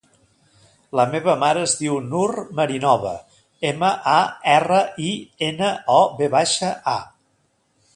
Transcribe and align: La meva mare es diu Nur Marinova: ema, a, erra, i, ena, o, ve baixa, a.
La 0.99 1.03
meva 1.11 1.35
mare 1.43 1.65
es 1.65 1.75
diu 1.81 1.99
Nur 2.07 2.25
Marinova: 2.61 3.13
ema, 3.73 3.93
a, 4.17 4.19
erra, 4.57 4.83
i, 5.09 5.15
ena, 5.53 5.75
o, 5.99 6.01
ve 6.23 6.35
baixa, 6.39 6.77
a. 6.99 7.01